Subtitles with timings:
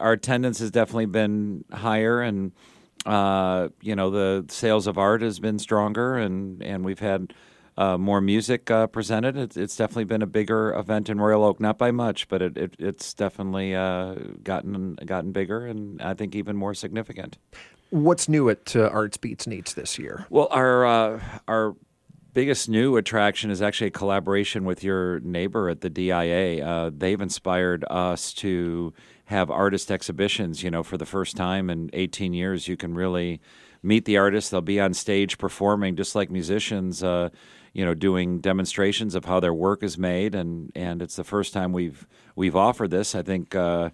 [0.00, 2.52] our attendance has definitely been higher, and
[3.06, 7.32] uh, you know the sales of art has been stronger, and and we've had.
[7.78, 9.38] Uh, more music uh, presented.
[9.38, 12.58] It's, it's, definitely been a bigger event in Royal Oak, not by much, but it,
[12.58, 17.38] it, it's definitely uh, gotten gotten bigger, and I think even more significant.
[17.88, 20.26] What's new at uh, Arts Beats Needs this year?
[20.28, 21.74] Well, our uh, our
[22.32, 26.64] biggest new attraction is actually a collaboration with your neighbor at the DIA.
[26.64, 28.92] Uh, they've inspired us to
[29.30, 30.62] have artist exhibitions.
[30.62, 33.40] You know, for the first time in 18 years, you can really
[33.82, 34.50] meet the artists.
[34.50, 37.02] They'll be on stage performing just like musicians.
[37.02, 37.30] Uh,
[37.72, 41.52] you know, doing demonstrations of how their work is made, and, and it's the first
[41.52, 42.04] time we've
[42.34, 43.14] we've offered this.
[43.14, 43.90] I think uh,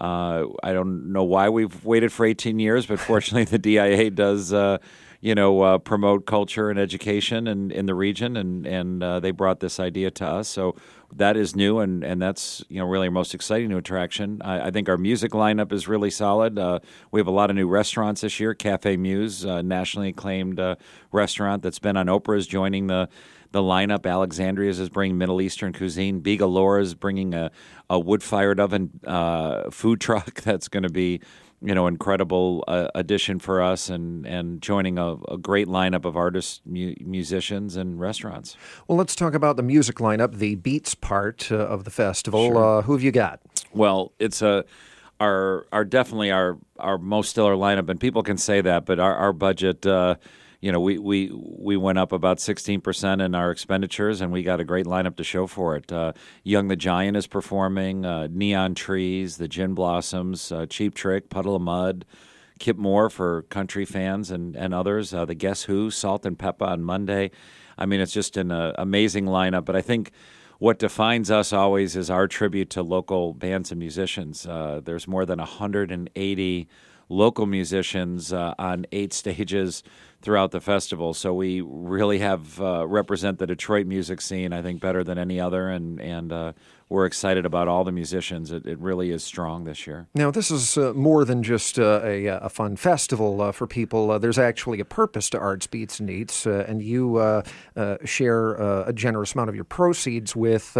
[0.00, 4.52] uh, I don't know why we've waited for 18 years, but fortunately, the DIA does
[4.52, 4.78] uh,
[5.20, 9.32] you know, uh, promote culture and education in, in the region, and and uh, they
[9.32, 10.48] brought this idea to us.
[10.48, 10.76] So
[11.12, 14.40] that is new, and, and that's you know really our most exciting new attraction.
[14.42, 16.58] I, I think our music lineup is really solid.
[16.58, 16.78] Uh,
[17.10, 18.54] we have a lot of new restaurants this year.
[18.54, 20.76] Cafe Muse, nationally acclaimed uh,
[21.10, 23.08] restaurant that's been on Oprah, is joining the
[23.52, 24.10] the lineup.
[24.10, 26.20] Alexandria's is bringing Middle Eastern cuisine.
[26.20, 27.50] Bigalora is bringing a,
[27.88, 31.20] a wood fired oven uh, food truck that's going to be
[31.60, 36.16] you know, incredible uh, addition for us and, and joining a, a great lineup of
[36.16, 38.56] artists, mu- musicians, and restaurants.
[38.86, 42.46] Well, let's talk about the music lineup, the beats part uh, of the festival.
[42.48, 42.78] Sure.
[42.78, 43.40] Uh, who have you got?
[43.72, 44.64] Well, it's a
[45.20, 49.14] our our definitely our our most stellar lineup, and people can say that, but our
[49.14, 50.14] our budget uh,
[50.60, 54.58] you know, we, we, we went up about 16% in our expenditures, and we got
[54.58, 55.92] a great lineup to show for it.
[55.92, 61.30] Uh, Young the Giant is performing, uh, Neon Trees, The Gin Blossoms, uh, Cheap Trick,
[61.30, 62.04] Puddle of Mudd,
[62.58, 67.30] Kip Moore for country fans and, and others, uh, The Guess Who, Salt-N-Pepa on Monday.
[67.76, 70.10] I mean, it's just an uh, amazing lineup, but I think
[70.58, 74.44] what defines us always is our tribute to local bands and musicians.
[74.44, 76.68] Uh, there's more than 180
[77.08, 79.84] local musicians on eight stages
[80.20, 81.14] throughout the festival.
[81.14, 85.40] So we really have uh, represent the Detroit music scene, I think, better than any
[85.40, 86.52] other, and and uh,
[86.88, 88.50] we're excited about all the musicians.
[88.50, 90.08] It, it really is strong this year.
[90.14, 94.10] Now, this is uh, more than just uh, a, a, fun festival uh, for people.
[94.10, 97.42] Uh, there's actually a purpose to Arts Beats and Eats, and you
[98.04, 100.76] share a generous amount of your proceeds with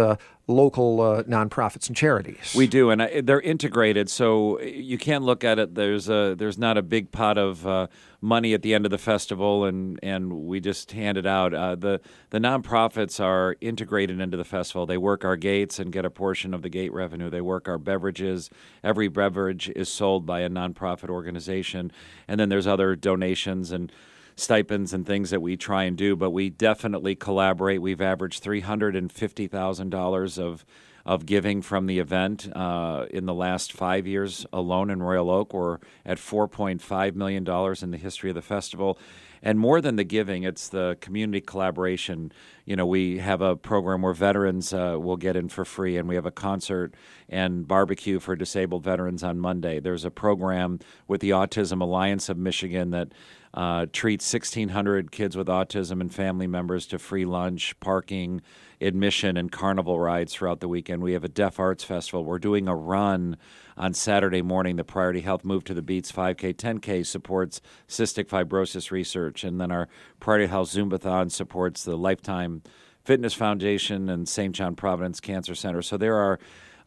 [0.49, 2.53] local uh, nonprofits and charities.
[2.55, 4.09] We do, and I, they're integrated.
[4.09, 5.75] So you can't look at it.
[5.75, 7.87] There's a there's not a big pot of uh,
[8.19, 11.53] money at the end of the festival, and and we just hand it out.
[11.53, 14.85] Uh, the the nonprofits are integrated into the festival.
[14.85, 17.29] They work our gates and get a portion of the gate revenue.
[17.29, 18.49] They work our beverages.
[18.83, 21.91] Every beverage is sold by a nonprofit organization,
[22.27, 23.91] and then there's other donations and
[24.35, 27.81] stipends and things that we try and do, but we definitely collaborate.
[27.81, 30.65] We've averaged three hundred and fifty thousand dollars of
[31.09, 35.55] of giving from the event uh, in the last five years alone in Royal Oak.
[35.55, 38.99] We're at four point five million dollars in the history of the festival.
[39.41, 42.31] And more than the giving, it's the community collaboration.
[42.65, 46.07] You know, we have a program where veterans uh, will get in for free, and
[46.07, 46.93] we have a concert
[47.27, 49.79] and barbecue for disabled veterans on Monday.
[49.79, 53.13] There's a program with the Autism Alliance of Michigan that
[53.53, 58.41] uh, treats 1,600 kids with autism and family members to free lunch, parking,
[58.79, 60.98] admission, and carnival rides throughout the weekend.
[61.01, 62.23] We have a Deaf Arts Festival.
[62.23, 63.37] We're doing a run
[63.77, 64.75] on Saturday morning.
[64.75, 69.43] The Priority Health Move to the Beats 5K, 10K supports cystic fibrosis research.
[69.43, 69.87] And then our
[70.19, 72.61] Priority Health Zumbathon supports the Lifetime
[73.03, 74.53] Fitness Foundation and St.
[74.53, 75.81] John Providence Cancer Center.
[75.81, 76.39] So there are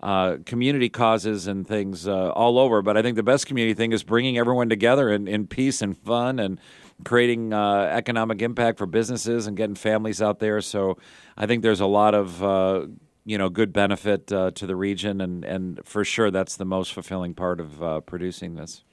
[0.02, 2.82] uh, community causes and things uh, all over.
[2.82, 5.96] But I think the best community thing is bringing everyone together in, in peace and
[5.96, 6.58] fun and
[7.04, 10.60] creating uh, economic impact for businesses and getting families out there.
[10.60, 10.98] So
[11.36, 12.86] I think there's a lot of uh,
[13.24, 16.92] you know good benefit uh, to the region, and and for sure that's the most
[16.92, 18.84] fulfilling part of producing this.